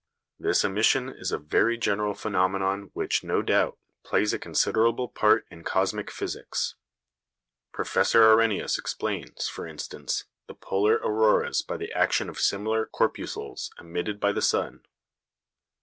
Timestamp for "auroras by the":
10.97-11.93